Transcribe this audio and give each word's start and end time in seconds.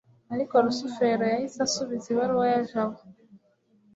rusufero 0.65 1.23
yahise 1.31 1.57
asubiza 1.67 2.07
ibaruwa 2.13 2.45
ya 2.53 2.61
jabo 2.69 2.99